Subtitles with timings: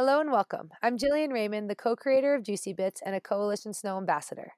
[0.00, 0.70] Hello and welcome.
[0.80, 4.52] I'm Jillian Raymond, the co creator of Juicy Bits and a Coalition Snow ambassador.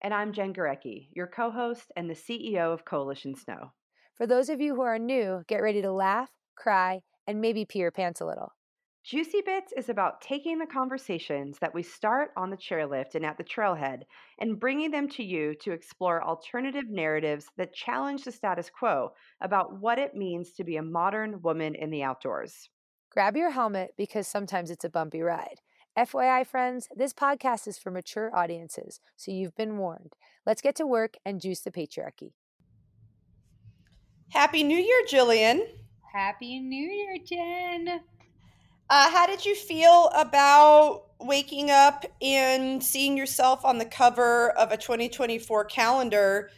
[0.00, 3.74] And I'm Jen Gurecki, your co host and the CEO of Coalition Snow.
[4.14, 7.80] For those of you who are new, get ready to laugh, cry, and maybe pee
[7.80, 8.54] your pants a little.
[9.04, 13.36] Juicy Bits is about taking the conversations that we start on the chairlift and at
[13.36, 14.04] the trailhead
[14.40, 19.78] and bringing them to you to explore alternative narratives that challenge the status quo about
[19.82, 22.70] what it means to be a modern woman in the outdoors.
[23.10, 25.60] Grab your helmet because sometimes it's a bumpy ride.
[25.96, 30.14] FYI, friends, this podcast is for mature audiences, so you've been warned.
[30.46, 32.32] Let's get to work and juice the patriarchy.
[34.28, 35.66] Happy New Year, Jillian.
[36.12, 38.00] Happy New Year, Jen.
[38.90, 44.70] Uh, how did you feel about waking up and seeing yourself on the cover of
[44.70, 46.50] a 2024 calendar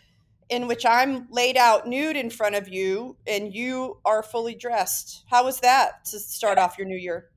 [0.50, 5.24] in which I'm laid out nude in front of you and you are fully dressed.
[5.30, 7.30] How was that to start off your new year?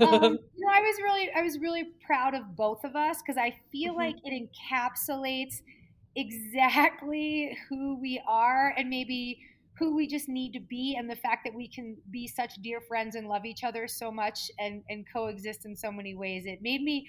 [0.56, 3.54] you know, I was really, I was really proud of both of us because I
[3.70, 4.00] feel mm-hmm.
[4.00, 5.60] like it encapsulates
[6.16, 9.38] exactly who we are and maybe
[9.78, 12.80] who we just need to be and the fact that we can be such dear
[12.80, 16.44] friends and love each other so much and, and coexist in so many ways.
[16.46, 17.06] It made me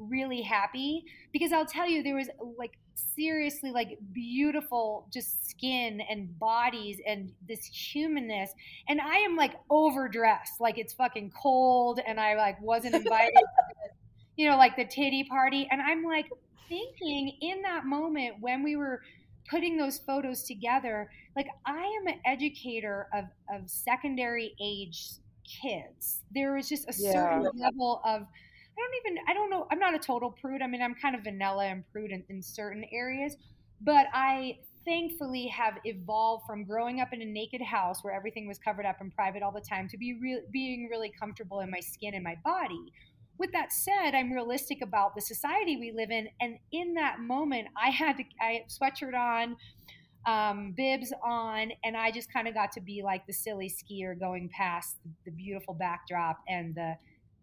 [0.00, 6.38] really happy because I'll tell you there was like seriously like beautiful just skin and
[6.38, 8.50] bodies and this humanness
[8.88, 13.44] and I am like overdressed like it's fucking cold and I like wasn't invited to
[13.68, 13.90] the,
[14.36, 16.26] you know like the titty party and I'm like
[16.68, 19.02] thinking in that moment when we were
[19.48, 23.24] putting those photos together like I am an educator of
[23.54, 25.10] of secondary age
[25.62, 27.12] kids there was just a yeah.
[27.12, 28.26] certain level of
[28.80, 30.62] I don't even I don't know I'm not a total prude.
[30.62, 33.36] I mean I'm kind of vanilla and prude in, in certain areas,
[33.80, 38.58] but I thankfully have evolved from growing up in a naked house where everything was
[38.58, 40.18] covered up and private all the time to be
[40.50, 42.92] being really comfortable in my skin and my body.
[43.38, 47.68] With that said, I'm realistic about the society we live in, and in that moment,
[47.80, 49.56] I had to I had sweatshirt on,
[50.26, 54.18] um, bibs on, and I just kind of got to be like the silly skier
[54.18, 56.96] going past the beautiful backdrop and the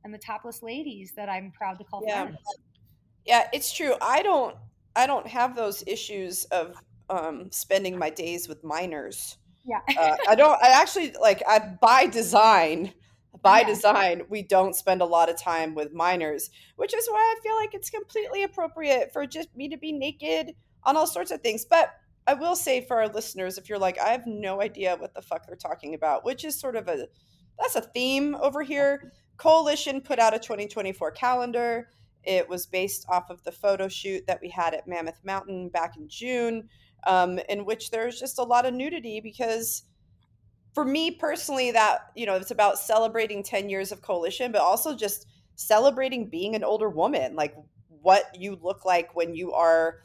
[0.03, 2.24] and the topless ladies that I'm proud to call yeah.
[2.24, 2.38] friends.
[3.25, 3.96] Yeah, it's true.
[4.02, 4.56] I don't
[4.96, 6.75] I don't have those issues of
[7.09, 9.38] um, spending my days with minors.
[9.66, 9.80] Yeah.
[10.00, 12.94] uh, I don't I actually like I by design
[13.41, 13.68] by yeah.
[13.68, 17.56] design we don't spend a lot of time with minors, which is why I feel
[17.56, 21.66] like it's completely appropriate for just me to be naked on all sorts of things.
[21.66, 21.94] But
[22.28, 25.22] I will say for our listeners, if you're like, I have no idea what the
[25.22, 27.08] fuck they're talking about, which is sort of a
[27.59, 29.12] that's a theme over here.
[29.38, 31.90] Coalition put out a 2024 calendar.
[32.24, 35.96] It was based off of the photo shoot that we had at Mammoth Mountain back
[35.96, 36.68] in June,
[37.06, 39.84] um, in which there's just a lot of nudity because
[40.74, 44.96] for me personally, that, you know, it's about celebrating 10 years of coalition, but also
[44.96, 47.56] just celebrating being an older woman, like
[48.02, 50.02] what you look like when you are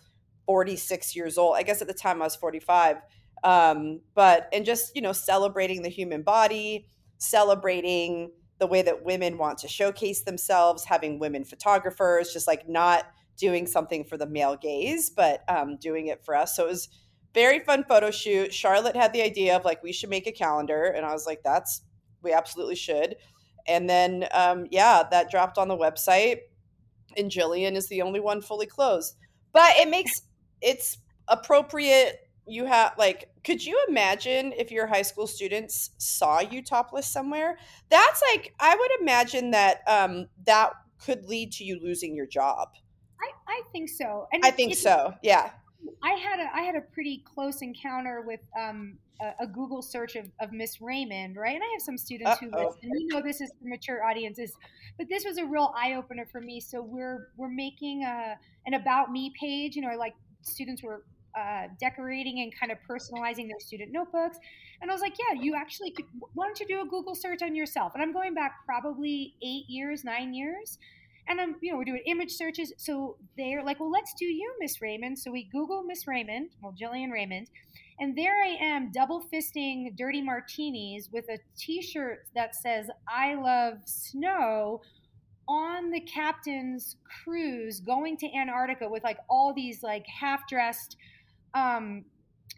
[0.46, 1.56] 46 years old.
[1.56, 2.98] I guess at the time I was 45.
[3.44, 6.86] Um, but, and just, you know, celebrating the human body,
[7.18, 8.30] celebrating
[8.62, 13.06] the way that women want to showcase themselves, having women photographers, just like not
[13.36, 16.54] doing something for the male gaze, but um, doing it for us.
[16.54, 16.88] So it was
[17.34, 18.54] very fun photo shoot.
[18.54, 21.40] Charlotte had the idea of like we should make a calendar, and I was like,
[21.42, 21.82] that's
[22.22, 23.16] we absolutely should.
[23.66, 26.42] And then um, yeah, that dropped on the website,
[27.16, 29.16] and Jillian is the only one fully closed.
[29.52, 30.22] But it makes
[30.60, 36.62] it's appropriate you have like could you imagine if your high school students saw you
[36.62, 37.58] topless somewhere?
[37.88, 40.72] That's like i would imagine that um that
[41.04, 42.68] could lead to you losing your job.
[43.20, 45.50] I i think so and i think so yeah.
[46.02, 50.16] I had a i had a pretty close encounter with um a, a google search
[50.16, 51.54] of, of miss raymond right?
[51.54, 52.50] And i have some students Uh-oh.
[52.50, 52.90] who listen.
[52.98, 54.52] You know this is for mature audiences
[54.98, 56.60] but this was a real eye-opener for me.
[56.60, 58.36] So we're we're making a
[58.66, 61.04] an about me page you know like students were
[61.38, 64.38] uh, decorating and kind of personalizing their student notebooks.
[64.80, 67.42] And I was like, yeah, you actually could, why don't you do a Google search
[67.42, 67.92] on yourself?
[67.94, 70.78] And I'm going back probably eight years, nine years.
[71.28, 72.72] And I'm, you know, we're doing image searches.
[72.78, 75.18] So they're like, well, let's do you, Miss Raymond.
[75.18, 77.48] So we Google Miss Raymond, well, Jillian Raymond.
[78.00, 83.34] And there I am double fisting dirty martinis with a t shirt that says, I
[83.34, 84.80] love snow
[85.48, 90.96] on the captain's cruise going to Antarctica with like all these like half dressed
[91.54, 92.04] um,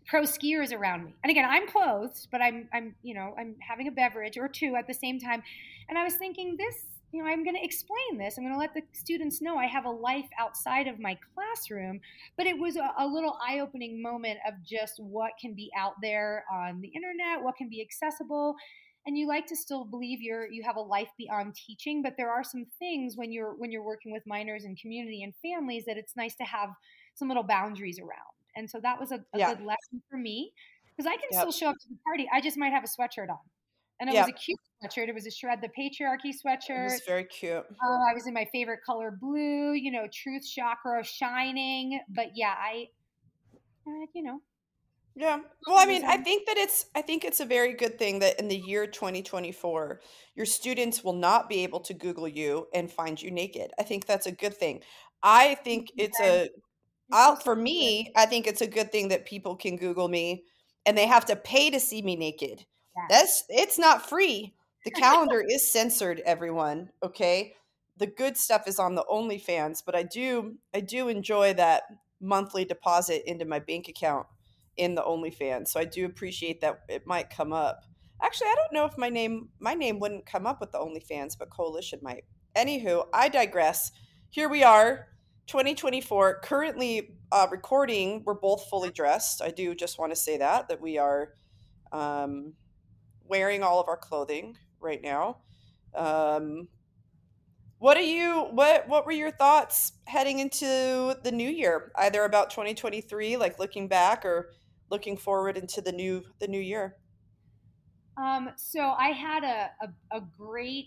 [0.06, 1.14] pro skiers around me.
[1.22, 4.74] And again, I'm clothed, but I'm I'm you know I'm having a beverage or two
[4.76, 5.42] at the same time.
[5.88, 6.86] And I was thinking this.
[7.12, 8.36] You know, I'm going to explain this.
[8.36, 12.00] I'm going to let the students know I have a life outside of my classroom.
[12.36, 15.92] But it was a, a little eye opening moment of just what can be out
[16.02, 18.56] there on the internet, what can be accessible
[19.06, 22.30] and you like to still believe you're you have a life beyond teaching but there
[22.30, 25.96] are some things when you're when you're working with minors and community and families that
[25.96, 26.70] it's nice to have
[27.14, 29.54] some little boundaries around and so that was a, a yeah.
[29.54, 30.52] good lesson for me
[30.96, 31.40] because i can yep.
[31.40, 33.38] still show up to the party i just might have a sweatshirt on
[34.00, 34.26] and it yep.
[34.26, 37.64] was a cute sweatshirt it was a shred the patriarchy sweatshirt it was very cute
[37.84, 42.54] oh i was in my favorite color blue you know truth chakra shining but yeah
[42.58, 42.86] i
[43.86, 44.40] uh, you know
[45.16, 45.38] yeah.
[45.66, 48.40] Well, I mean, I think that it's I think it's a very good thing that
[48.40, 50.00] in the year 2024,
[50.34, 53.70] your students will not be able to Google you and find you naked.
[53.78, 54.82] I think that's a good thing.
[55.22, 56.50] I think it's a
[57.12, 60.44] I'll, for me, I think it's a good thing that people can Google me
[60.86, 62.64] and they have to pay to see me naked.
[63.08, 64.54] That's it's not free.
[64.84, 66.90] The calendar is censored, everyone.
[67.02, 67.54] Okay.
[67.96, 71.84] The good stuff is on the OnlyFans, but I do I do enjoy that
[72.20, 74.26] monthly deposit into my bank account
[74.76, 75.68] in the OnlyFans.
[75.68, 77.80] So I do appreciate that it might come up.
[78.22, 81.36] Actually, I don't know if my name my name wouldn't come up with the OnlyFans,
[81.38, 82.24] but Coalition might.
[82.56, 83.90] Anywho, I digress.
[84.30, 85.08] Here we are,
[85.46, 86.40] 2024.
[86.40, 88.22] Currently uh, recording.
[88.24, 89.42] We're both fully dressed.
[89.42, 91.34] I do just want to say that that we are
[91.92, 92.54] um,
[93.24, 95.38] wearing all of our clothing right now.
[95.94, 96.68] Um,
[97.78, 102.50] what are you what what were your thoughts heading into the new year either about
[102.50, 104.52] 2023 like looking back or
[104.90, 106.96] looking forward into the new the new year?
[108.16, 110.86] Um, so I had a, a, a great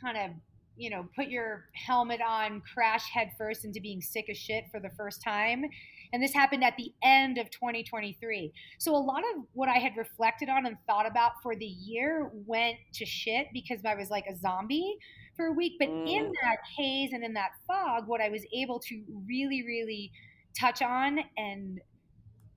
[0.00, 0.30] kind of
[0.76, 4.90] you know put your helmet on, crash headfirst into being sick as shit for the
[4.90, 5.64] first time.
[6.12, 8.52] And this happened at the end of 2023.
[8.78, 12.30] So a lot of what I had reflected on and thought about for the year
[12.46, 14.96] went to shit because I was like a zombie
[15.36, 15.74] for a week.
[15.78, 16.08] But mm.
[16.08, 20.12] in that haze and in that fog, what I was able to really, really
[20.58, 21.80] touch on and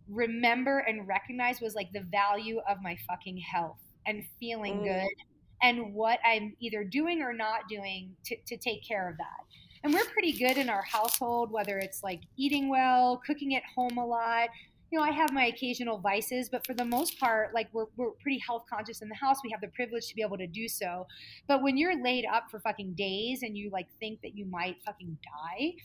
[0.07, 4.83] remember and recognize was like the value of my fucking health and feeling mm.
[4.85, 5.15] good
[5.61, 9.45] and what I'm either doing or not doing to, to take care of that.
[9.83, 13.97] And we're pretty good in our household, whether it's like eating well, cooking at home
[13.97, 14.49] a lot.
[14.91, 18.11] You know, I have my occasional vices, but for the most part, like we're, we're
[18.21, 19.37] pretty health conscious in the house.
[19.43, 21.05] We have the privilege to be able to do so.
[21.47, 24.81] But when you're laid up for fucking days and you like think that you might
[24.83, 25.75] fucking die,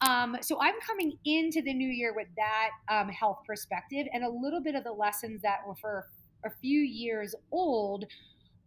[0.00, 4.28] um, so I'm coming into the new year with that um, health perspective and a
[4.28, 6.08] little bit of the lessons that were for
[6.44, 8.04] a few years old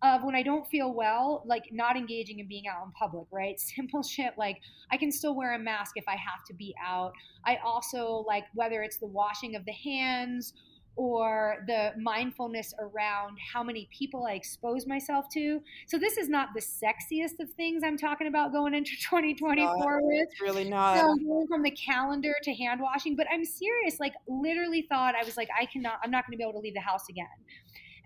[0.04, 3.60] of when I don't feel well, like not engaging and being out in public, right?
[3.76, 4.60] Simple shit like
[4.92, 7.14] I can still wear a mask if I have to be out.
[7.46, 10.54] I also like whether it's the washing of the hands
[10.98, 15.62] or the mindfulness around how many people I expose myself to.
[15.86, 20.28] So this is not the sexiest of things I'm talking about going into 2024 with.
[20.32, 20.98] It's really not.
[20.98, 24.00] So going from the calendar to hand washing, but I'm serious.
[24.00, 26.00] Like literally thought I was like, I cannot.
[26.04, 27.27] I'm not going to be able to leave the house again.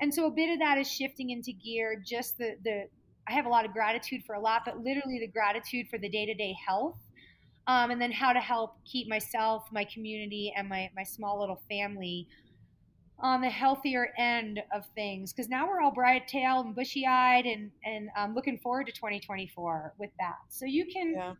[0.02, 2.02] And so a bit of that is shifting into gear.
[2.06, 2.88] Just the the.
[3.28, 6.10] I have a lot of gratitude for a lot, but literally the gratitude for the
[6.10, 6.98] day to day health.
[7.68, 11.62] Um, and then how to help keep myself, my community, and my, my small little
[11.70, 12.28] family
[13.22, 17.46] on the healthier end of things because now we're all bright tailed and bushy eyed
[17.46, 20.38] and and um, looking forward to 2024 with that.
[20.50, 21.34] So you can yeah.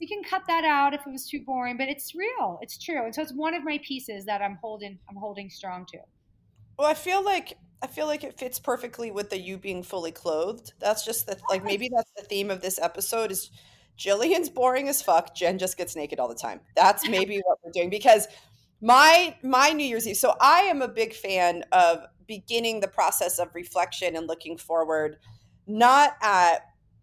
[0.00, 3.04] you can cut that out if it was too boring, but it's real, it's true,
[3.04, 5.98] and so it's one of my pieces that I'm holding I'm holding strong to.
[6.80, 10.12] Well, I feel like I feel like it fits perfectly with the you being fully
[10.12, 10.72] clothed.
[10.80, 13.50] That's just the like maybe that's the theme of this episode is
[13.98, 15.34] Jillian's boring as fuck.
[15.34, 16.58] Jen just gets naked all the time.
[16.74, 18.28] That's maybe what we're doing because
[18.80, 23.38] my my new year's eve so i am a big fan of beginning the process
[23.38, 25.18] of reflection and looking forward
[25.66, 26.60] not at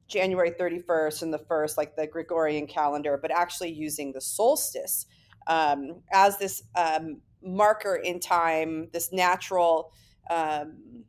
[0.08, 5.06] january 31st and the first like the gregorian calendar but actually using the solstice
[5.46, 9.92] um, as this um, marker in time this natural
[10.30, 11.04] um,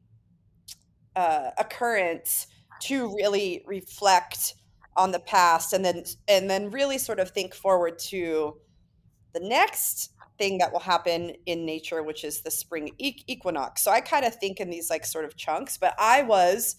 [1.17, 2.47] uh, occurrence
[2.81, 4.55] to really reflect
[4.97, 8.57] on the past and then and then really sort of think forward to
[9.33, 13.83] the next thing that will happen in nature, which is the spring e- equinox.
[13.83, 16.77] So I kind of think in these like sort of chunks, but I was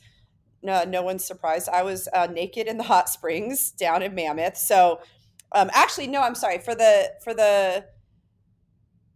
[0.62, 1.70] no, no one's surprised.
[1.70, 4.58] I was uh, naked in the hot springs down in Mammoth.
[4.58, 5.00] So
[5.54, 7.86] um, actually, no, I'm sorry for the for the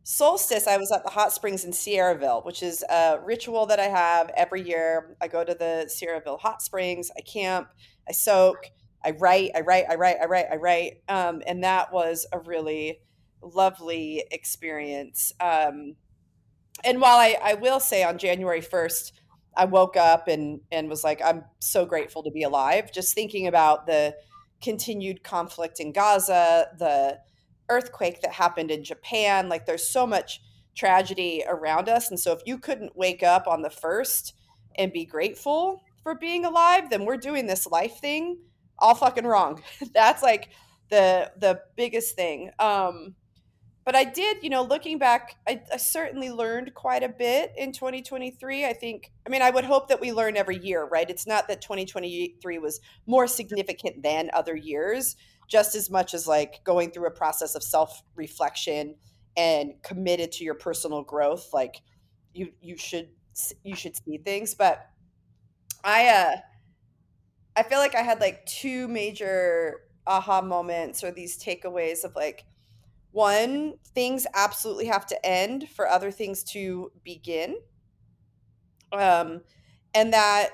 [0.04, 0.68] solstice.
[0.68, 4.30] I was at the hot springs in Sierraville, which is a ritual that I have
[4.36, 5.16] every year.
[5.22, 7.10] I go to the Sierraville hot springs.
[7.18, 7.70] I camp.
[8.08, 8.70] I soak.
[9.04, 10.94] I write, I write, I write, I write, I write.
[11.10, 13.00] Um, and that was a really
[13.42, 15.34] lovely experience.
[15.40, 15.96] Um,
[16.84, 19.12] and while I, I will say on January 1st,
[19.56, 22.92] I woke up and, and was like, I'm so grateful to be alive.
[22.92, 24.16] Just thinking about the
[24.62, 27.20] continued conflict in Gaza, the
[27.74, 29.50] earthquake that happened in Japan.
[29.50, 30.42] Like, there's so much
[30.76, 32.10] tragedy around us.
[32.10, 34.34] And so, if you couldn't wake up on the first
[34.76, 38.38] and be grateful for being alive, then we're doing this life thing
[38.84, 39.62] all fucking wrong.
[39.94, 40.50] That's like
[40.90, 42.52] the the biggest thing.
[42.60, 43.16] Um,
[43.86, 47.74] but I did, you know, looking back, I, I, certainly learned quite a bit in
[47.74, 48.66] 2023.
[48.66, 51.10] I think, I mean, I would hope that we learn every year, right?
[51.10, 55.18] It's not that 2023 was more significant than other years,
[55.54, 58.96] just as much as like going through a process of self reflection
[59.38, 61.50] and committed to your personal growth.
[61.54, 61.76] Like
[62.34, 63.10] you, you should,
[63.64, 64.56] you should see things.
[64.56, 64.84] But
[65.84, 66.36] I, uh,
[67.56, 72.46] I feel like I had like two major aha moments or these takeaways of like,
[73.12, 77.58] one, things absolutely have to end for other things to begin.
[78.92, 79.42] Um,
[79.94, 80.50] and that,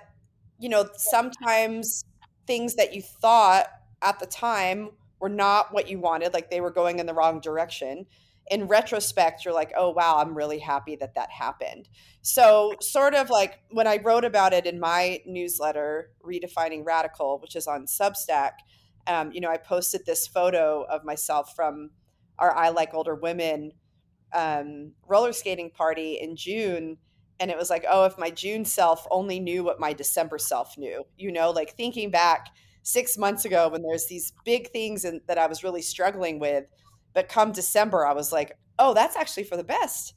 [0.60, 2.04] you know, sometimes
[2.46, 3.68] things that you thought
[4.02, 7.40] at the time were not what you wanted, like they were going in the wrong
[7.40, 8.06] direction.
[8.50, 11.88] In retrospect, you're like, oh, wow, I'm really happy that that happened.
[12.22, 17.56] So, sort of like when I wrote about it in my newsletter, Redefining Radical, which
[17.56, 18.54] is on Substack,
[19.06, 21.92] um, you know, I posted this photo of myself from
[22.40, 23.74] our I Like Older Women
[24.34, 26.98] um, roller skating party in June.
[27.40, 30.78] And it was like, oh, if my June self only knew what my December self
[30.78, 32.50] knew, you know, like thinking back
[32.84, 36.66] six months ago when there's these big things and that I was really struggling with.
[37.14, 40.14] But come December, I was like, oh, that's actually for the best.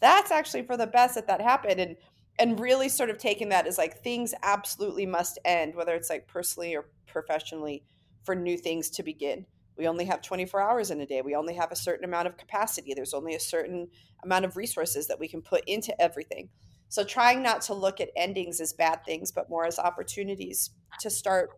[0.00, 1.80] That's actually for the best that that happened.
[1.80, 1.96] And
[2.38, 6.26] and really sort of taking that as like things absolutely must end, whether it's like
[6.26, 7.82] personally or professionally,
[8.24, 9.46] for new things to begin
[9.80, 12.36] we only have 24 hours in a day we only have a certain amount of
[12.36, 13.88] capacity there's only a certain
[14.22, 16.48] amount of resources that we can put into everything
[16.88, 21.08] so trying not to look at endings as bad things but more as opportunities to
[21.08, 21.50] start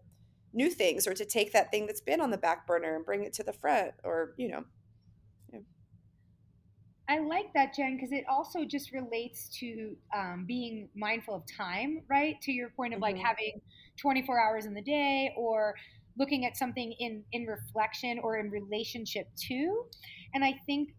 [0.52, 3.24] new things or to take that thing that's been on the back burner and bring
[3.24, 4.64] it to the front or you know
[7.08, 12.00] I like that, Jen, because it also just relates to um, being mindful of time,
[12.08, 12.40] right?
[12.42, 13.16] To your point of mm-hmm.
[13.16, 13.60] like having
[14.00, 15.74] 24 hours in the day or
[16.16, 19.84] looking at something in in reflection or in relationship to
[20.34, 20.90] and i think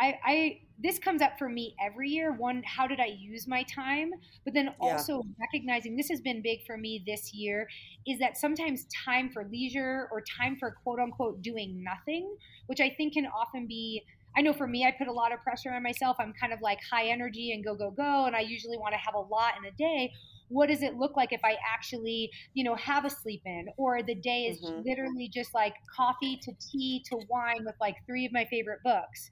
[0.00, 3.62] i i this comes up for me every year one how did i use my
[3.64, 4.10] time
[4.44, 5.32] but then also yeah.
[5.40, 7.68] recognizing this has been big for me this year
[8.06, 12.34] is that sometimes time for leisure or time for quote unquote doing nothing
[12.66, 14.02] which i think can often be
[14.34, 16.16] I know for me, I put a lot of pressure on myself.
[16.18, 18.24] I'm kind of like high energy and go, go, go.
[18.24, 20.10] And I usually want to have a lot in a day
[20.52, 24.02] what does it look like if I actually, you know, have a sleep in or
[24.02, 24.82] the day is mm-hmm.
[24.86, 29.30] literally just like coffee to tea to wine with like three of my favorite books.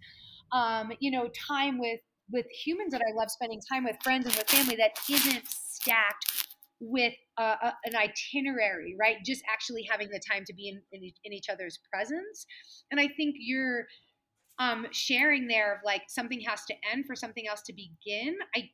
[0.53, 2.01] Um, you know, time with
[2.33, 6.47] with humans that I love spending time with friends and with family that isn't stacked
[6.81, 9.17] with a, a, an itinerary, right?
[9.25, 12.47] Just actually having the time to be in, in, in each other's presence.
[12.91, 13.87] And I think you're
[14.59, 18.37] um, sharing there of like something has to end for something else to begin.
[18.55, 18.71] I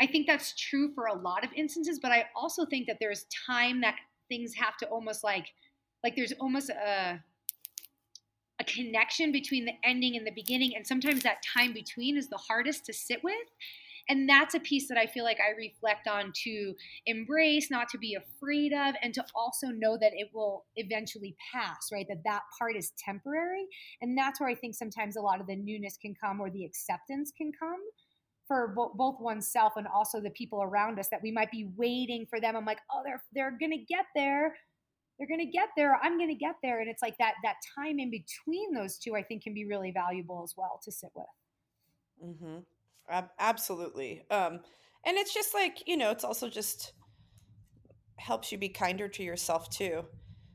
[0.00, 3.26] I think that's true for a lot of instances, but I also think that there's
[3.46, 3.94] time that
[4.28, 5.46] things have to almost like
[6.02, 7.20] like there's almost a
[8.60, 12.36] a connection between the ending and the beginning and sometimes that time between is the
[12.36, 13.34] hardest to sit with
[14.08, 16.74] and that's a piece that i feel like i reflect on to
[17.06, 21.88] embrace not to be afraid of and to also know that it will eventually pass
[21.92, 23.66] right that that part is temporary
[24.02, 26.64] and that's where i think sometimes a lot of the newness can come or the
[26.64, 27.80] acceptance can come
[28.46, 32.26] for bo- both oneself and also the people around us that we might be waiting
[32.28, 32.56] for them.
[32.56, 34.54] I'm like, oh, they're they're gonna get there.
[35.18, 35.98] They're gonna get there.
[36.02, 39.14] I'm gonna get there, and it's like that that time in between those two.
[39.14, 41.26] I think can be really valuable as well to sit with.
[42.24, 42.58] Mm-hmm.
[43.08, 44.24] Ab- absolutely.
[44.30, 44.60] Um,
[45.04, 46.92] and it's just like you know, it's also just
[48.16, 50.04] helps you be kinder to yourself too.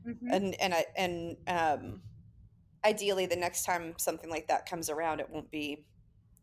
[0.07, 0.31] Mm-hmm.
[0.31, 2.01] And and I and um,
[2.85, 5.85] ideally, the next time something like that comes around, it won't be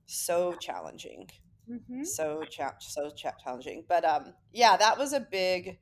[0.07, 1.29] so challenging
[1.71, 2.03] mm-hmm.
[2.05, 5.79] so cha- so cha- challenging but um yeah that was a big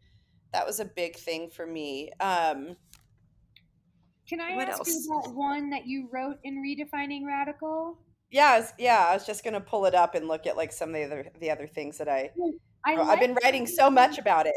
[0.55, 2.77] that was a big thing for me um
[4.29, 4.89] can i ask else?
[4.89, 7.99] you about one that you wrote in redefining radical
[8.31, 10.73] yeah I was, yeah i was just gonna pull it up and look at like
[10.73, 12.31] some of the other the other things that i,
[12.87, 14.57] I i've been writing so much about it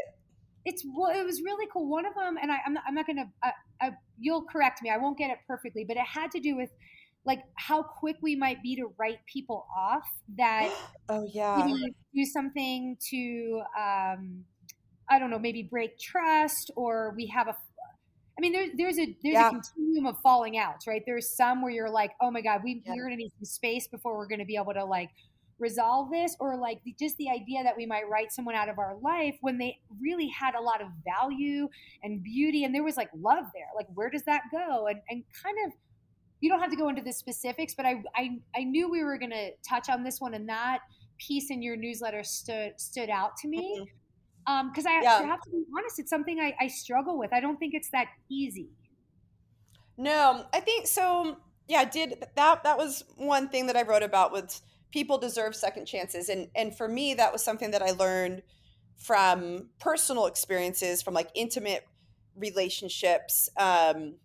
[0.64, 1.88] it's well, it was really cool.
[1.88, 3.30] One of them, and I, I'm not, I'm not gonna.
[3.42, 3.50] Uh,
[3.80, 4.90] uh, you'll correct me.
[4.90, 6.68] I won't get it perfectly, but it had to do with
[7.24, 10.70] like how quick we might be to write people off that
[11.08, 11.66] oh yeah
[12.14, 14.44] do something to um
[15.10, 17.56] I don't know, maybe break trust or we have a
[18.38, 19.48] I mean, there's there's a there's Yeah.
[19.48, 21.02] a continuum of falling outs, right?
[21.04, 22.94] There's some where you're like, oh my god, we Yeah.
[22.94, 25.10] we're gonna need some space before we're gonna be able to like
[25.58, 28.78] resolve this, or like the, just the idea that we might write someone out of
[28.78, 31.68] our life when they really had a lot of value
[32.04, 33.66] and beauty, and there was like love there.
[33.76, 34.86] Like, where does that go?
[34.86, 35.72] And and kind of,
[36.40, 39.18] you don't have to go into the specifics, but I I I knew we were
[39.18, 40.80] gonna touch on this one, and that
[41.18, 43.80] piece in your newsletter stood stood out to me.
[43.80, 43.84] Mm-hmm.
[44.48, 44.60] Mhm.
[44.60, 45.22] Um, because I, Yeah.
[45.26, 47.32] Have to be honest, it's something I, I struggle with.
[47.32, 48.70] I don't think it's that easy.
[49.96, 51.38] No, I think so.
[51.66, 52.62] Yeah, I did that.
[52.64, 54.62] That was one thing that I wrote about was
[54.92, 58.42] people deserve second chances, and and for me, that was something that I learned
[58.96, 61.86] from personal experiences, from like intimate
[62.36, 64.16] relationships, um,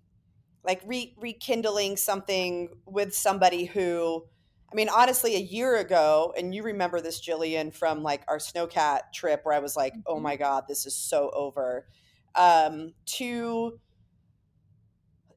[0.63, 4.25] like re- rekindling something with somebody who,
[4.73, 9.13] I mean, honestly, a year ago, and you remember this, Jillian, from like our snowcat
[9.13, 11.85] trip, where I was like, oh my god, this is so over.
[12.33, 13.79] Um, to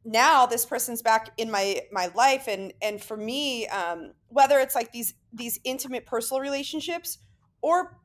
[0.07, 4.75] now this person's back in my my life and and for me um whether it's
[4.77, 7.19] like these these intimate personal relationships
[7.61, 7.99] or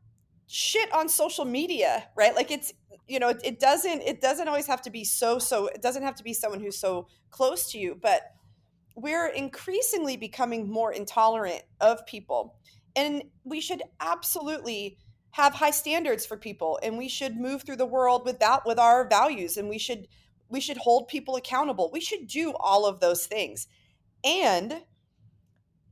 [0.47, 2.73] shit on social media right like it's
[3.07, 6.01] you know it, it doesn't it doesn't always have to be so so it doesn't
[6.01, 8.31] have to be someone who's so close to you but
[8.95, 12.55] we're increasingly becoming more intolerant of people
[12.95, 14.97] and we should absolutely
[15.31, 18.77] have high standards for people and we should move through the world with that with
[18.77, 20.07] our values and we should
[20.51, 21.89] we should hold people accountable.
[21.91, 23.67] We should do all of those things.
[24.23, 24.83] And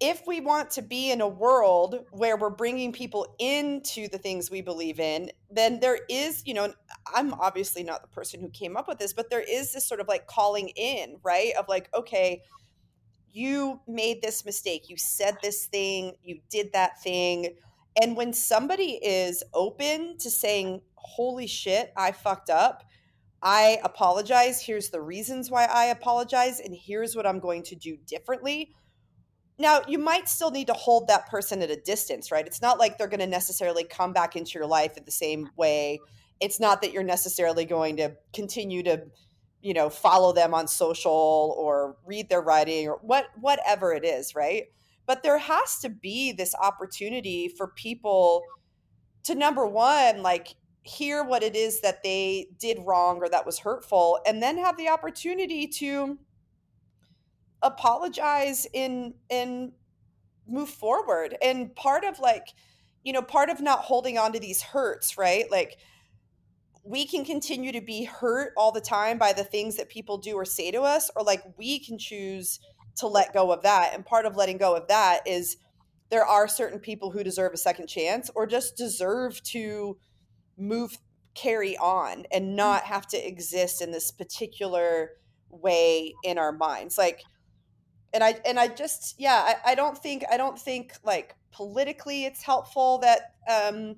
[0.02, 4.50] if we want to be in a world where we're bringing people into the things
[4.50, 6.74] we believe in then there is you know
[7.14, 10.00] i'm obviously not the person who came up with this but there is this sort
[10.00, 11.52] of like calling in right?
[11.60, 12.42] Of like okay
[13.32, 17.56] you made this mistake you said this thing you did that thing
[18.02, 22.84] and when somebody is open to saying holy shit i fucked up
[23.42, 24.62] I apologize.
[24.62, 28.74] Here's the reasons why I apologize, and here's what I'm going to do differently.
[29.58, 32.46] Now, you might still need to hold that person at a distance, right?
[32.46, 35.50] It's not like they're going to necessarily come back into your life in the same
[35.58, 36.00] way.
[36.40, 39.04] It's not that you're necessarily going to continue to,
[39.62, 44.36] you know, follow them on social or read their writing or what whatever it is,
[44.36, 44.66] right?
[45.06, 48.44] But there has to be this opportunity for people
[49.24, 53.60] to number one, like hear what it is that they did wrong or that was
[53.60, 56.18] hurtful and then have the opportunity to
[57.62, 59.72] apologize in and
[60.48, 62.48] move forward and part of like
[63.04, 65.78] you know part of not holding on to these hurts right like
[66.84, 70.34] we can continue to be hurt all the time by the things that people do
[70.34, 72.60] or say to us or like we can choose
[72.98, 75.58] to let go of that and part of letting go of that is
[76.10, 79.98] there are certain people who deserve a second chance or just deserve to
[80.58, 80.98] move
[81.36, 85.12] carry on and not have to exist in this particular
[85.50, 87.24] way in our minds like
[88.14, 92.26] and i and i just yeah i, I don't think i don't think like politically
[92.26, 93.96] it's helpful that um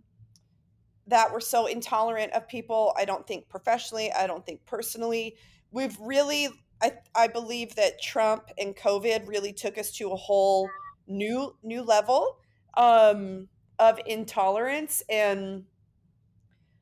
[1.11, 5.35] that we're so intolerant of people i don't think professionally i don't think personally
[5.71, 6.49] we've really
[6.81, 10.69] i i believe that trump and covid really took us to a whole
[11.07, 12.37] new new level
[12.75, 13.47] um
[13.79, 15.63] of intolerance and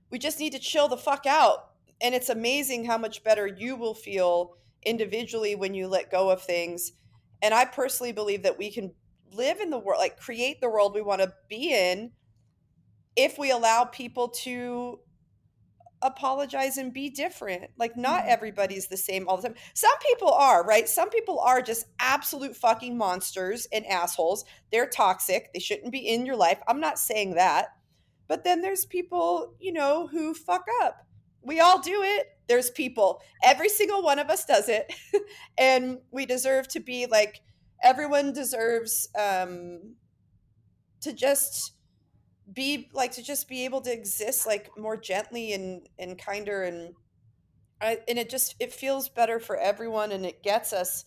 [0.09, 1.69] we just need to chill the fuck out.
[2.01, 6.41] And it's amazing how much better you will feel individually when you let go of
[6.41, 6.93] things.
[7.41, 8.93] And I personally believe that we can
[9.31, 12.11] live in the world, like create the world we want to be in
[13.23, 14.99] if we allow people to
[16.01, 17.71] apologize and be different.
[17.77, 19.57] Like, not everybody's the same all the time.
[19.73, 20.87] Some people are, right?
[20.87, 24.45] Some people are just absolute fucking monsters and assholes.
[24.71, 25.51] They're toxic.
[25.53, 26.59] They shouldn't be in your life.
[26.67, 27.67] I'm not saying that.
[28.27, 31.05] But then there's people, you know, who fuck up.
[31.41, 32.27] We all do it.
[32.47, 33.21] There's people.
[33.43, 34.93] Every single one of us does it.
[35.57, 37.41] and we deserve to be like,
[37.83, 39.95] everyone deserves um,
[41.01, 41.73] to just
[42.53, 46.93] be like to just be able to exist like more gently and and kinder and
[47.81, 51.05] I, and it just it feels better for everyone and it gets us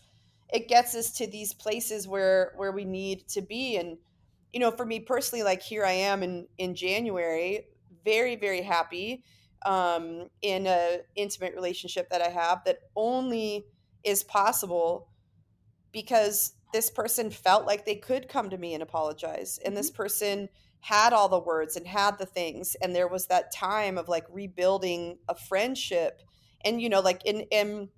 [0.53, 3.77] it gets us to these places where where we need to be.
[3.77, 3.99] And
[4.53, 7.69] you know for me personally like here i am in in january
[8.05, 9.25] very very happy
[9.65, 13.65] um in a intimate relationship that i have that only
[14.05, 15.09] is possible
[15.93, 19.59] because this person felt like they could come to me and apologize.
[19.65, 20.49] And this person
[20.83, 24.25] had all the words and had the things and there was that time of like
[24.31, 26.23] rebuilding a friendship
[26.65, 27.89] and you know like in in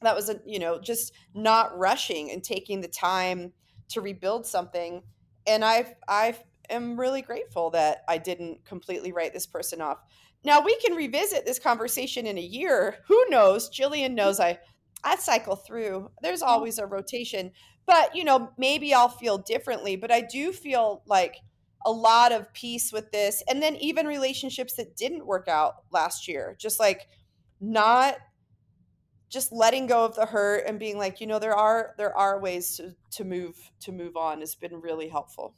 [0.00, 3.52] that was a you know just not rushing and taking the time
[3.88, 5.02] to rebuild something
[5.46, 9.98] and i've i've am really grateful that I didn't completely write this person off.
[10.44, 12.96] Now we can revisit this conversation in a year.
[13.08, 13.70] Who knows?
[13.70, 14.14] Jillian mm-hmm.
[14.14, 14.58] knows I
[15.02, 16.10] I cycle through.
[16.22, 16.50] There's mm-hmm.
[16.50, 17.52] always a rotation.
[17.86, 21.36] But, you know, maybe I'll feel differently, but I do feel like
[21.84, 23.42] a lot of peace with this.
[23.48, 27.08] And then even relationships that didn't work out last year, just like
[27.60, 28.16] not
[29.28, 32.40] just letting go of the hurt and being like, you know, there are there are
[32.40, 35.54] ways to to move to move on has been really helpful.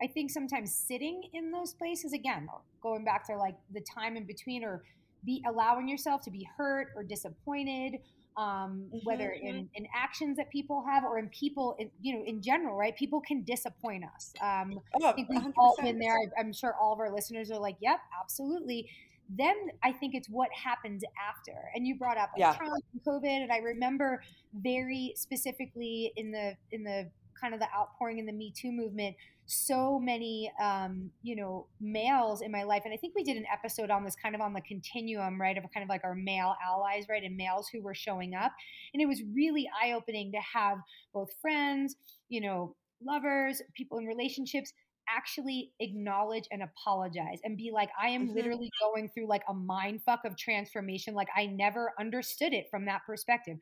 [0.00, 2.48] I think sometimes sitting in those places again,
[2.80, 4.84] going back to like the time in between or
[5.24, 7.98] be allowing yourself to be hurt or disappointed
[8.38, 9.74] um, mm-hmm, whether in, mm-hmm.
[9.74, 12.96] in actions that people have or in people, in, you know, in general, right?
[12.96, 14.32] People can disappoint us.
[14.40, 16.16] Um, oh, I think we've all been there.
[16.38, 18.88] I'm sure all of our listeners are like, yep, absolutely.
[19.28, 21.52] Then I think it's what happens after.
[21.74, 22.54] And you brought up like yeah.
[22.54, 24.22] Trump and COVID, and I remember
[24.54, 29.16] very specifically in the in the kind of the outpouring in the Me Too movement
[29.48, 33.46] so many um, you know males in my life and i think we did an
[33.50, 36.54] episode on this kind of on the continuum right of kind of like our male
[36.66, 38.52] allies right and males who were showing up
[38.92, 40.76] and it was really eye-opening to have
[41.14, 41.96] both friends
[42.28, 44.72] you know lovers people in relationships
[45.08, 48.36] actually acknowledge and apologize and be like i am mm-hmm.
[48.36, 52.84] literally going through like a mind fuck of transformation like i never understood it from
[52.84, 53.56] that perspective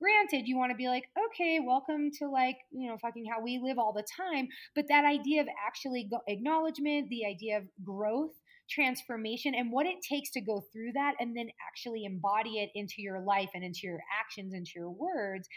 [0.00, 3.58] granted you want to be like okay welcome to like you know fucking how we
[3.62, 8.32] live all the time but that idea of actually go- acknowledgement the idea of growth
[8.70, 12.96] transformation and what it takes to go through that and then actually embody it into
[12.98, 15.48] your life and into your actions into your words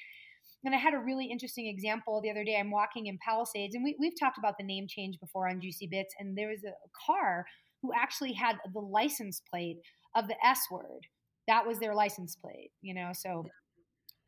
[0.64, 2.58] and I had a really interesting example the other day.
[2.60, 5.88] I'm walking in Palisades, and we, we've talked about the name change before on Juicy
[5.88, 6.14] Bits.
[6.20, 6.74] And there was a
[7.06, 7.46] car
[7.82, 9.78] who actually had the license plate
[10.16, 11.08] of the S word.
[11.48, 13.12] That was their license plate, you know.
[13.14, 13.48] So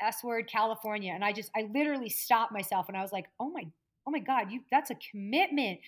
[0.03, 1.13] S word California.
[1.13, 3.65] And I just, I literally stopped myself and I was like, oh my,
[4.07, 5.79] oh my God, you, that's a commitment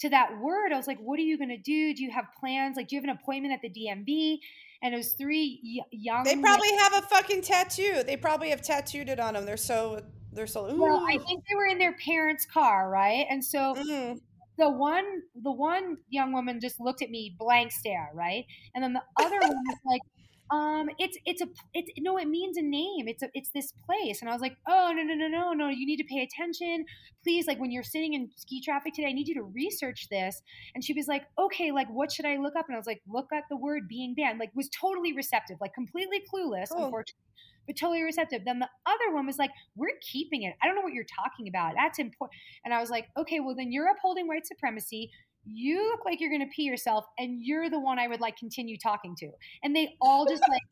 [0.00, 0.72] to that word.
[0.72, 1.94] I was like, what are you going to do?
[1.94, 2.76] Do you have plans?
[2.76, 4.38] Like, do you have an appointment at the DMV?
[4.82, 6.24] And it was three y- young.
[6.24, 8.02] They probably have a fucking tattoo.
[8.06, 9.46] They probably have tattooed it on them.
[9.46, 10.02] They're so,
[10.32, 10.70] they're so.
[10.70, 10.82] Ooh.
[10.82, 13.26] Well, I think they were in their parents' car, right?
[13.30, 14.20] And so mm.
[14.58, 18.44] the one, the one young woman just looked at me blank stare, right?
[18.74, 20.02] And then the other one was like,
[20.50, 24.20] um it's it's a it's no it means a name it's a it's this place
[24.20, 26.84] and i was like oh no no no no no you need to pay attention
[27.24, 30.42] please like when you're sitting in ski traffic today i need you to research this
[30.74, 33.00] and she was like okay like what should i look up and i was like
[33.08, 36.84] look at the word being banned like was totally receptive like completely clueless oh.
[36.84, 37.22] unfortunately
[37.66, 38.44] but totally receptive.
[38.44, 40.54] Then the other one was like, "We're keeping it.
[40.62, 41.74] I don't know what you're talking about.
[41.76, 45.10] That's important." And I was like, "Okay, well then you're upholding white supremacy
[45.50, 48.36] you look like you're going to pee yourself and you're the one I would like
[48.36, 49.30] continue talking to.
[49.62, 50.62] And they all just like,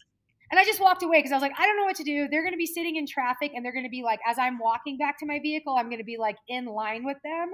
[0.50, 2.28] and I just walked away because I was like, I don't know what to do.
[2.28, 4.58] They're going to be sitting in traffic and they're going to be like, as I'm
[4.58, 7.50] walking back to my vehicle, I'm going to be like in line with them.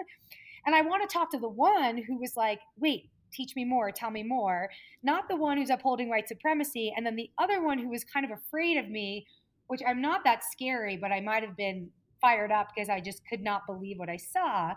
[0.67, 3.91] And I want to talk to the one who was like, wait, teach me more,
[3.91, 4.69] tell me more.
[5.03, 6.93] Not the one who's upholding white supremacy.
[6.97, 9.27] And then the other one who was kind of afraid of me,
[9.69, 13.23] which I'm not that scary, but I might have been fired up because I just
[13.27, 14.75] could not believe what I saw.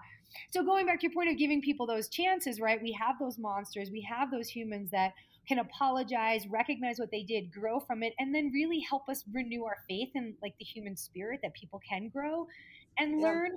[0.52, 2.82] So going back to your point of giving people those chances, right?
[2.82, 5.14] We have those monsters, we have those humans that
[5.48, 9.66] can apologize, recognize what they did, grow from it, and then really help us renew
[9.66, 12.48] our faith in like the human spirit that people can grow
[12.98, 13.28] and yeah.
[13.28, 13.52] learn.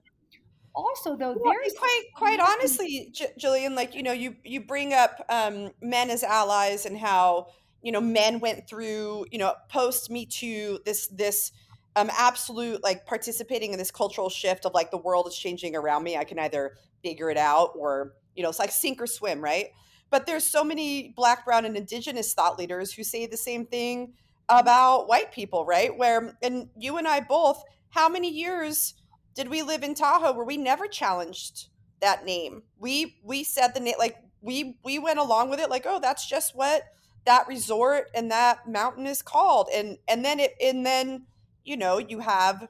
[0.74, 4.92] Also, though, well, there's quite quite honestly, J- Jillian, like you know, you you bring
[4.92, 7.46] up um, men as allies and how
[7.82, 11.52] you know men went through you know post Me Too this this
[11.96, 16.04] um, absolute like participating in this cultural shift of like the world is changing around
[16.04, 16.16] me.
[16.16, 19.70] I can either figure it out or, you know, it's like sink or swim, right?
[20.10, 24.12] But there's so many black, brown, and indigenous thought leaders who say the same thing
[24.48, 25.96] about white people, right?
[25.96, 28.94] Where, and you and I both, how many years
[29.34, 31.68] did we live in Tahoe where we never challenged
[32.00, 32.62] that name?
[32.78, 36.28] We we said the name like we we went along with it like, oh, that's
[36.28, 36.82] just what
[37.24, 39.68] that resort and that mountain is called.
[39.74, 41.26] And and then it and then
[41.66, 42.68] you know, you have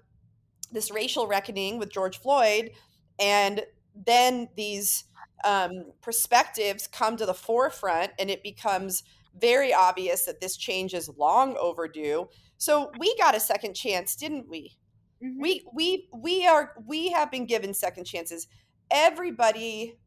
[0.72, 2.70] this racial reckoning with George Floyd,
[3.18, 3.62] and
[3.94, 5.04] then these
[5.44, 9.02] um, perspectives come to the forefront, and it becomes
[9.38, 12.28] very obvious that this change is long overdue.
[12.58, 14.76] So we got a second chance, didn't we?
[15.22, 15.40] Mm-hmm.
[15.40, 18.48] We we we are we have been given second chances.
[18.90, 19.98] Everybody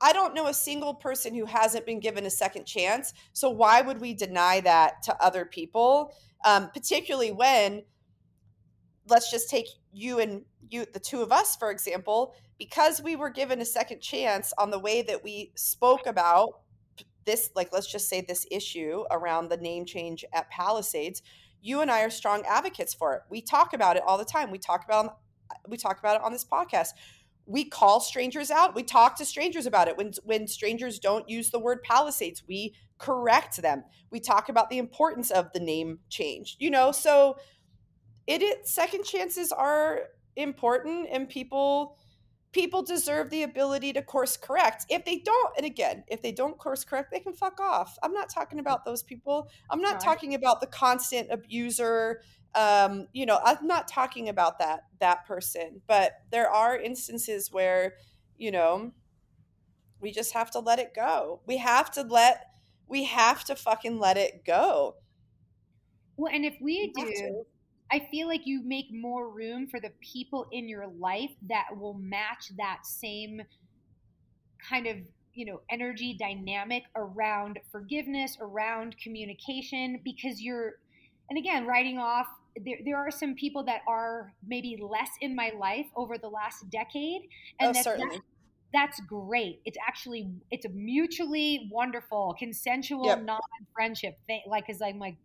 [0.00, 3.14] I don't know a single person who hasn't been given a second chance.
[3.32, 6.12] So why would we deny that to other people?
[6.44, 7.84] Um, particularly when
[9.08, 13.30] let's just take you and you the two of us for example because we were
[13.30, 16.60] given a second chance on the way that we spoke about
[17.24, 21.22] this like let's just say this issue around the name change at palisades
[21.60, 24.50] you and i are strong advocates for it we talk about it all the time
[24.50, 25.18] we talk about
[25.68, 26.90] we talk about it on this podcast
[27.46, 28.74] we call strangers out.
[28.74, 29.96] We talk to strangers about it.
[29.96, 33.82] When when strangers don't use the word Palisades, we correct them.
[34.10, 36.56] We talk about the importance of the name change.
[36.60, 37.36] You know, so
[38.26, 40.02] it, it second chances are
[40.36, 41.96] important and people
[42.52, 44.84] people deserve the ability to course correct.
[44.90, 47.98] If they don't, and again, if they don't course correct, they can fuck off.
[48.02, 49.48] I'm not talking about those people.
[49.70, 52.20] I'm not talking about the constant abuser.
[52.54, 55.80] Um, you know, I'm not talking about that that person.
[55.86, 57.94] But there are instances where,
[58.36, 58.92] you know,
[60.00, 61.40] we just have to let it go.
[61.46, 62.44] We have to let
[62.86, 64.96] we have to fucking let it go.
[66.16, 67.46] Well, and if we, we do,
[67.92, 71.94] I feel like you make more room for the people in your life that will
[71.94, 73.42] match that same
[74.66, 74.96] kind of
[75.34, 80.74] you know energy dynamic around forgiveness around communication because you're
[81.28, 82.26] and again writing off
[82.64, 86.68] there, there are some people that are maybe less in my life over the last
[86.70, 87.22] decade
[87.60, 88.16] and oh, that, certainly.
[88.16, 88.22] That,
[88.72, 93.22] that's great it's actually it's a mutually wonderful consensual yep.
[93.22, 95.16] non-friendship thing like because i'm like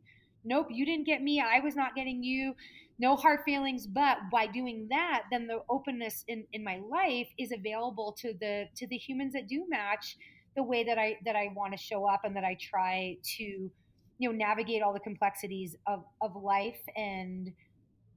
[0.48, 1.42] nope, you didn't get me.
[1.42, 2.56] I was not getting you.
[3.00, 3.86] No hard feelings.
[3.86, 8.66] But by doing that, then the openness in, in my life is available to the
[8.76, 10.18] to the humans that do match
[10.56, 13.44] the way that I that I want to show up and that I try to,
[13.44, 13.72] you
[14.20, 17.52] know, navigate all the complexities of, of life and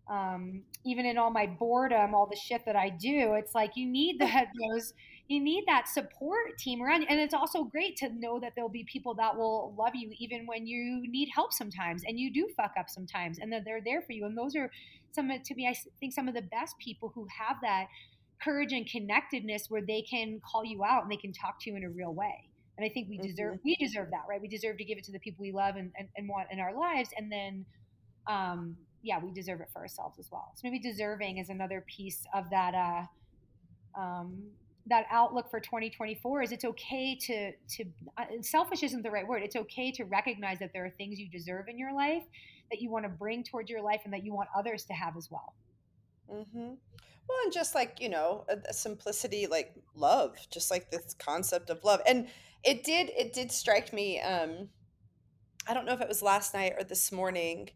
[0.08, 3.86] um, even in all my boredom, all the shit that I do, it's like you
[3.86, 4.94] need that those
[5.28, 7.06] you need that support team around you.
[7.08, 10.44] And it's also great to know that there'll be people that will love you even
[10.44, 14.02] when you need help sometimes and you do fuck up sometimes and that they're there
[14.02, 14.26] for you.
[14.26, 14.72] And those are
[15.12, 17.86] some to me, I think some of the best people who have that
[18.42, 21.76] courage and connectedness where they can call you out and they can talk to you
[21.76, 22.48] in a real way.
[22.76, 23.62] And I think we deserve mm-hmm.
[23.64, 24.40] we deserve that, right?
[24.40, 26.58] We deserve to give it to the people we love and, and, and want in
[26.58, 27.10] our lives.
[27.16, 27.66] And then
[28.26, 30.52] um, yeah, we deserve it for ourselves as well.
[30.54, 34.42] So maybe deserving is another piece of that uh, um,
[34.86, 37.84] that outlook for 2024 is it's okay to to
[38.16, 41.28] uh, selfish isn't the right word it's okay to recognize that there are things you
[41.28, 42.22] deserve in your life
[42.70, 45.16] that you want to bring towards your life and that you want others to have
[45.16, 45.54] as well
[46.32, 46.58] mm-hmm.
[46.58, 51.68] well and just like you know a, a simplicity like love just like this concept
[51.70, 52.26] of love and
[52.64, 54.68] it did it did strike me um
[55.68, 57.68] i don't know if it was last night or this morning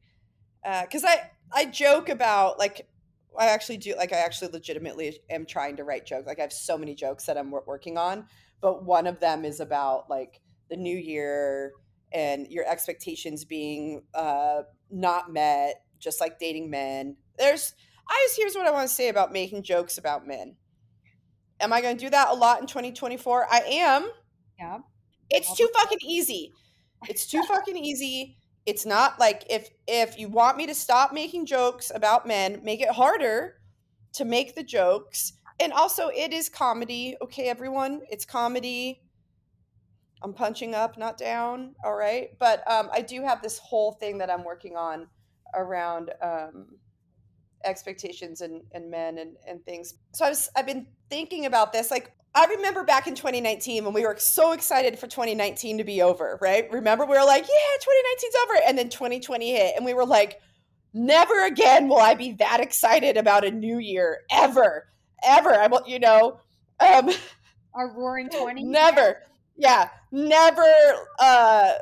[0.65, 2.89] because uh, i i joke about like
[3.39, 6.27] I actually do like I actually legitimately am trying to write jokes.
[6.27, 8.27] Like I have so many jokes that I'm working on,
[8.61, 11.73] but one of them is about like the new year
[12.13, 17.17] and your expectations being uh, not met, just like dating men.
[17.39, 17.75] There's
[18.09, 20.57] I just here's what I want to say about making jokes about men.
[21.61, 23.47] Am I going to do that a lot in 2024?
[23.51, 24.11] I am.
[24.59, 24.79] Yeah.
[25.31, 26.53] It's too fucking easy.
[27.09, 31.47] It's too fucking easy it's not like if if you want me to stop making
[31.47, 33.61] jokes about men make it harder
[34.15, 35.35] to make the jokes.
[35.61, 38.01] And also it is comedy okay everyone?
[38.11, 39.03] It's comedy.
[40.23, 42.31] I'm punching up not down all right?
[42.39, 45.09] But um, i do have this whole thing that i'm working on
[45.55, 46.67] around um,
[47.65, 49.95] expectations and, and men and, and things.
[50.13, 53.95] So i was i've been thinking about this like I remember back in 2019 when
[53.95, 56.71] we were so excited for 2019 to be over, right?
[56.73, 58.61] Remember, we were like, yeah, 2019's over.
[58.67, 60.41] And then 2020 hit, and we were like,
[60.93, 64.89] never again will I be that excited about a new year ever,
[65.25, 65.55] ever.
[65.55, 66.41] I will, you know,
[66.81, 67.11] um,
[67.75, 68.65] our roaring 20.
[68.65, 69.23] Never.
[69.57, 70.65] Yeah, never,
[71.21, 71.73] uh,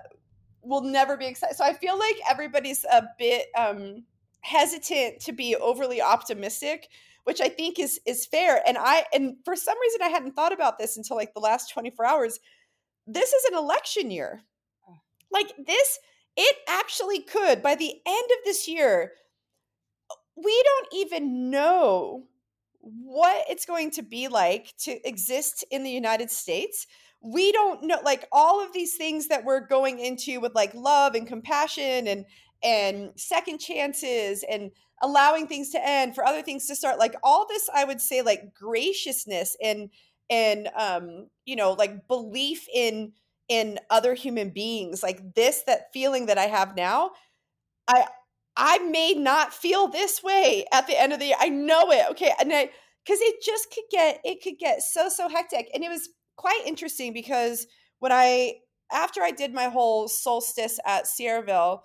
[0.63, 1.57] will never be excited.
[1.57, 4.05] So I feel like everybody's a bit um,
[4.43, 6.89] hesitant to be overly optimistic
[7.25, 8.63] which I think is is fair.
[8.67, 11.73] And I and for some reason I hadn't thought about this until like the last
[11.73, 12.41] 24 hours.
[13.07, 14.43] This is an election year.
[15.31, 15.99] Like this
[16.37, 19.13] it actually could by the end of this year
[20.35, 22.25] we don't even know
[22.81, 26.87] what it's going to be like to exist in the United States.
[27.21, 31.15] We don't know like all of these things that we're going into with like love
[31.15, 32.25] and compassion and
[32.65, 34.71] and second chances and
[35.03, 38.23] allowing things to end for other things to start like all this i would say
[38.23, 39.91] like graciousness and
[40.31, 43.13] and um you know like belief in
[43.49, 47.11] in other human beings like this that feeling that i have now
[47.89, 48.07] i
[48.57, 51.37] i may not feel this way at the end of the year.
[51.41, 52.33] I know it okay?
[52.41, 52.71] And i
[53.05, 55.69] because it just could get it could get so so hectic.
[55.75, 57.67] And it was quite interesting because
[57.99, 58.55] when i
[58.93, 61.81] after i did my whole solstice at sierraville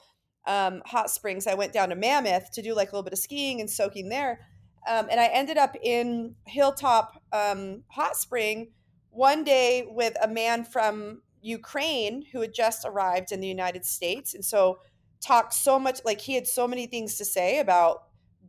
[0.48, 3.20] um, hot springs, I went down to Mammoth to do like a little bit of
[3.20, 4.48] skiing and soaking there.
[4.90, 8.72] Um, and I ended up in Hilltop um, Hot Spring
[9.12, 14.34] one day with a man from Ukraine who had just arrived in the United States.
[14.34, 14.80] And so
[15.20, 18.04] talked so much, like he had so many things to say about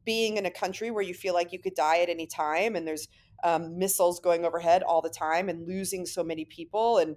[0.05, 2.87] being in a country where you feel like you could die at any time and
[2.87, 3.09] there's
[3.45, 7.17] um, missiles going overhead all the time and losing so many people and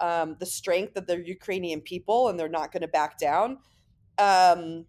[0.00, 3.58] um, the strength of the Ukrainian people and they're not going to back down.
[4.18, 4.86] Um,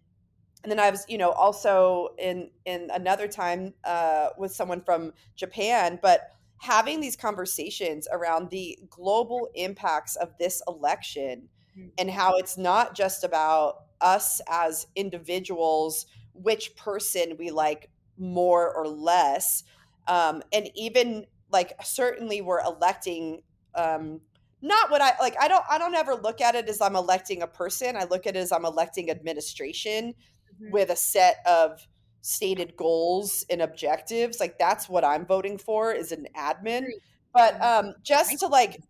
[0.62, 5.12] and then I was, you know, also in in another time uh, with someone from
[5.36, 11.88] Japan, but having these conversations around the global impacts of this election mm-hmm.
[11.98, 18.88] and how it's not just about us as individuals, which person we like more or
[18.88, 19.64] less,
[20.08, 23.42] um, and even like certainly we're electing
[23.74, 24.20] um,
[24.64, 25.36] not what I like.
[25.38, 25.64] I don't.
[25.70, 27.96] I don't ever look at it as I'm electing a person.
[27.96, 30.72] I look at it as I'm electing administration mm-hmm.
[30.72, 31.86] with a set of
[32.22, 34.40] stated goals and objectives.
[34.40, 36.86] Like that's what I'm voting for is an admin.
[37.34, 38.80] But um, just to like,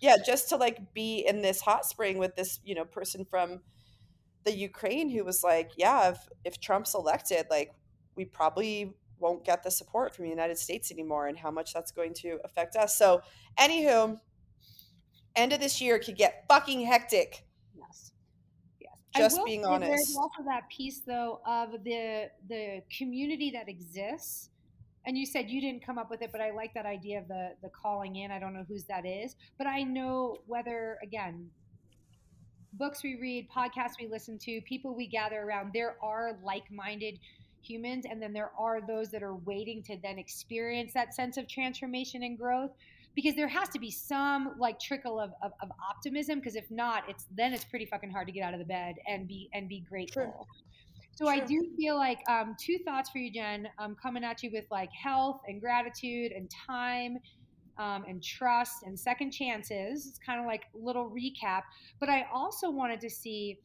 [0.00, 3.60] yeah, just to like be in this hot spring with this, you know, person from
[4.44, 7.72] the Ukraine who was like, yeah, if if Trump's elected, like
[8.16, 11.90] we probably won't get the support from the United States anymore, and how much that's
[11.90, 12.96] going to affect us.
[12.96, 13.20] So,
[13.58, 14.18] anywho,
[15.36, 17.44] end of this year could get fucking hectic.
[17.76, 18.12] Yes.
[18.80, 18.92] Yes.
[19.16, 19.90] Just being honest.
[19.90, 24.50] There's also that piece though of the the community that exists.
[25.06, 27.28] And you said you didn't come up with it, but I like that idea of
[27.28, 28.30] the the calling in.
[28.30, 31.50] I don't know whose that is, but I know whether again
[32.74, 37.18] books we read, podcasts we listen to, people we gather around, there are like-minded
[37.62, 41.46] humans and then there are those that are waiting to then experience that sense of
[41.46, 42.70] transformation and growth
[43.14, 47.04] because there has to be some like trickle of, of, of optimism because if not
[47.08, 49.68] it's then it's pretty fucking hard to get out of the bed and be and
[49.68, 50.64] be grateful True.
[51.12, 51.34] so True.
[51.34, 54.66] i do feel like um, two thoughts for you jen um, coming at you with
[54.70, 57.18] like health and gratitude and time
[57.78, 61.62] um, and trust and second chances it's kind of like a little recap
[61.98, 63.58] but i also wanted to see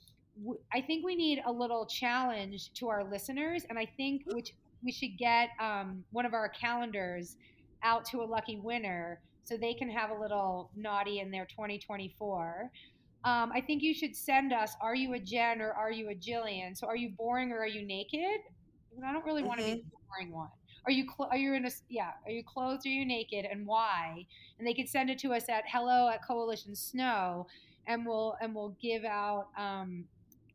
[0.74, 4.54] i think we need a little challenge to our listeners and i think which
[4.84, 7.38] we should get um, one of our calendars
[7.84, 12.72] out to a lucky winner so they can have a little naughty in their 2024.
[13.24, 16.16] Um, I think you should send us, are you a Jen or are you a
[16.16, 16.76] Jillian?
[16.78, 18.42] So are you boring or are you naked?
[19.06, 19.90] I don't really want to be mm-hmm.
[19.90, 20.50] the boring one.
[20.86, 22.12] Are you cl- are you in a yeah?
[22.26, 22.86] Are you clothed?
[22.86, 23.46] Or are you naked?
[23.50, 24.26] And why?
[24.60, 27.48] And they can send it to us at hello at Coalition Snow,
[27.88, 30.06] and we'll and we'll give out um,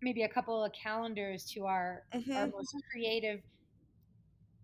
[0.02, 2.32] maybe a couple of calendars to our mm-hmm.
[2.32, 3.40] our most creative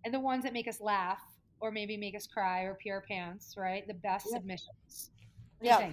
[0.05, 1.21] and the ones that make us laugh
[1.67, 3.87] or maybe make us cry or pee our pants, right?
[3.87, 4.37] The best yeah.
[4.37, 5.11] submissions.
[5.61, 5.93] yeah.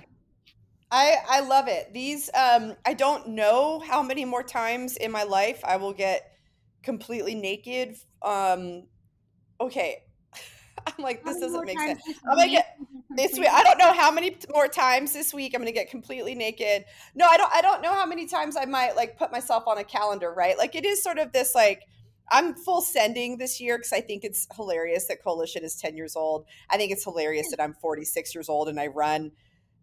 [0.92, 1.92] I, I love it.
[1.92, 6.32] These um I don't know how many more times in my life I will get
[6.84, 7.98] completely naked.
[8.22, 8.84] Um
[9.60, 10.04] okay.
[10.88, 12.00] I'm like this doesn't make sense.
[12.30, 12.78] I'm gonna get
[13.16, 13.50] this week.
[13.52, 16.86] I don't know how many more times this week I'm gonna get completely naked.
[17.16, 19.80] No, I don't I don't know how many times I might like put myself on
[19.80, 20.60] a calendar, right?
[20.60, 21.88] Like it is sort of this like
[22.32, 26.16] I'm full sending this year because I think it's hilarious that Coalition is 10 years
[26.16, 26.46] old.
[26.70, 29.32] I think it's hilarious that I'm 46 years old and I run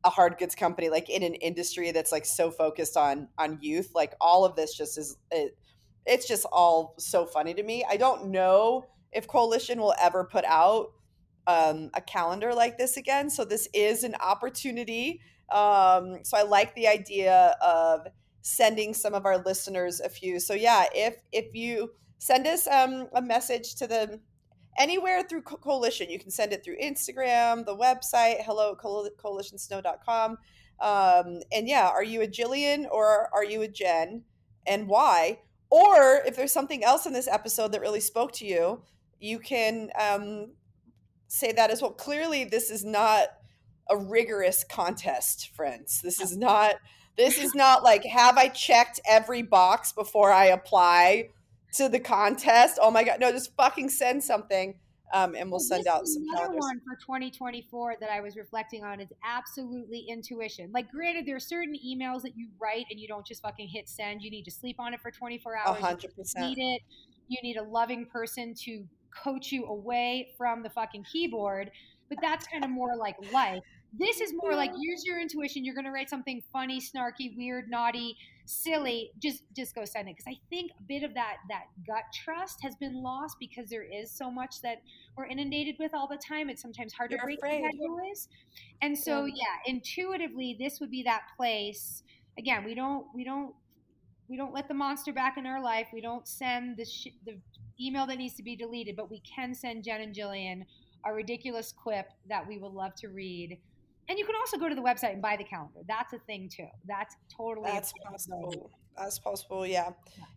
[0.03, 3.93] a hard goods company like in an industry that's like so focused on on youth.
[3.95, 5.57] Like all of this just is it,
[6.07, 7.85] it's just all so funny to me.
[7.89, 10.93] I don't know if Coalition will ever put out
[11.47, 13.29] um, a calendar like this again.
[13.29, 15.21] So this is an opportunity.
[15.51, 18.07] Um, so I like the idea of
[18.43, 20.41] sending some of our listeners a few.
[20.41, 24.21] So yeah, if if you send us um, a message to the
[24.79, 26.11] anywhere through Co- coalition.
[26.11, 30.39] You can send it through instagram the website hello coalitionsnow.com
[30.81, 34.23] um, and yeah are you a jillian or are you a jen?
[34.67, 35.41] And why?
[35.71, 38.83] Or if there's something else in this episode that really spoke to you
[39.19, 40.53] you can um,
[41.29, 41.93] say that as well.
[41.93, 43.29] Clearly this is not
[43.89, 46.01] a rigorous contest friends.
[46.03, 46.77] This is not
[47.17, 51.29] this is not like have i checked every box before i apply
[51.75, 52.79] to the contest.
[52.81, 54.75] Oh my god, no, just fucking send something.
[55.13, 56.61] Um, and we'll send out some another calendars.
[56.61, 60.71] one for 2024 that I was reflecting on is absolutely intuition.
[60.73, 63.89] Like, granted, there are certain emails that you write and you don't just fucking hit
[63.89, 64.23] send.
[64.23, 65.81] You need to sleep on it for 24 hours.
[65.81, 66.57] hundred percent.
[66.57, 66.83] Need it.
[67.27, 71.73] You need a loving person to coach you away from the fucking keyboard.
[72.09, 73.63] But that's kind of more like life.
[73.99, 75.65] This is more like use your intuition.
[75.65, 78.17] You're going to write something funny, snarky, weird, naughty
[78.51, 79.13] silly.
[79.19, 82.61] Just just go send it because i think a bit of that that gut trust
[82.63, 84.83] has been lost because there is so much that
[85.17, 86.51] we're inundated with all the time.
[86.51, 87.65] It's sometimes hard You're to break afraid.
[87.65, 88.29] that noise
[88.83, 89.35] and so yeah.
[89.37, 92.03] yeah intuitively this would be that place.
[92.39, 93.55] Again we don't we don't
[94.29, 95.89] we don't let the monster back in our life.
[95.93, 97.39] We don't send the sh- the
[97.81, 100.67] email that needs to be deleted but we can send jen and jillian
[101.07, 103.59] a ridiculous quip that we would love to read
[104.11, 105.81] and you can also go to the website and buy the calendar.
[105.87, 106.67] That's a thing too.
[106.85, 108.73] That's totally That's possible.
[108.99, 109.65] That's possible.
[109.65, 109.91] Yeah.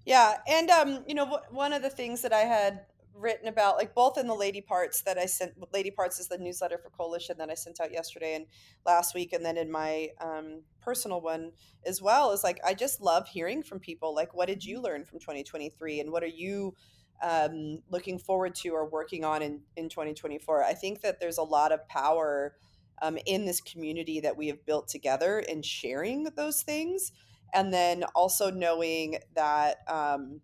[0.06, 0.38] Yeah.
[0.48, 2.82] And, um, you know, one of the things that I had
[3.16, 6.38] written about like both in the lady parts that I sent lady parts is the
[6.38, 8.46] newsletter for coalition that I sent out yesterday and
[8.86, 11.52] last week and then in my um, personal one
[11.86, 15.06] as well is like I just love hearing from people like what did you learn
[15.06, 16.74] from 2023 and what are you
[17.22, 21.44] um, looking forward to or working on in, in 2024 I think that there's a
[21.44, 22.56] lot of power
[23.02, 27.12] um, in this community that we have built together in sharing those things
[27.54, 30.42] and then also knowing that um,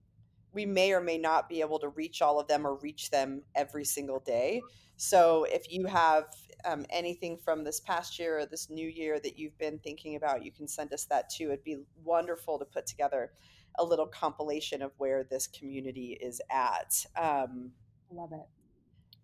[0.54, 3.44] we may or may not be able to reach all of them or reach them
[3.56, 4.62] every single day.
[4.98, 6.26] So if you have
[6.66, 10.44] um, anything from this past year or this new year that you've been thinking about,
[10.44, 11.46] you can send us that too.
[11.46, 13.32] It'd be wonderful to put together
[13.78, 17.06] a little compilation of where this community is at.
[17.16, 17.72] Um,
[18.12, 18.48] Love it.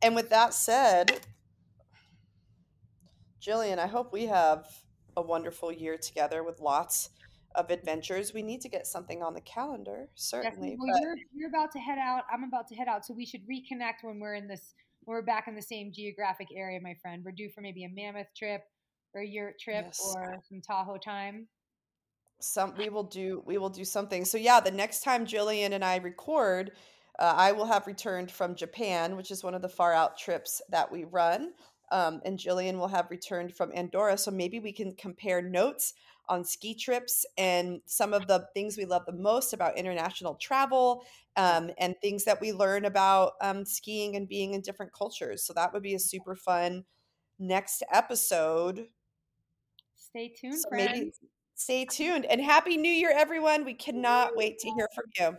[0.02, 1.20] And with that said,
[3.42, 4.68] Jillian, I hope we have
[5.18, 7.10] a wonderful year together with lots
[7.56, 8.34] of adventures.
[8.34, 10.78] We need to get something on the calendar, certainly.
[10.78, 12.24] Well, you're, you're about to head out.
[12.32, 13.06] I'm about to head out.
[13.06, 14.74] So we should reconnect when we're in this,
[15.04, 17.24] when we're back in the same geographic area, my friend.
[17.24, 18.62] We're due for maybe a mammoth trip
[19.14, 20.14] or a yurt trip yes.
[20.16, 21.48] or some Tahoe time.
[22.42, 24.26] Some we will do we will do something.
[24.26, 26.72] So yeah, the next time Jillian and I record,
[27.18, 30.62] uh, I will have returned from Japan, which is one of the far out trips
[30.70, 31.54] that we run.
[31.92, 34.18] Um, and Jillian will have returned from Andorra.
[34.18, 35.94] So maybe we can compare notes
[36.28, 41.04] on ski trips and some of the things we love the most about international travel
[41.36, 45.44] um, and things that we learn about um, skiing and being in different cultures.
[45.44, 46.86] So that would be a super fun
[47.40, 48.88] next episode.
[49.96, 51.20] Stay tuned, so friends.
[51.56, 53.66] stay tuned and happy new year, everyone.
[53.66, 55.38] We cannot wait to hear from you.